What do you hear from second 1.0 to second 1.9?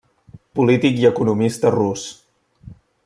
i economista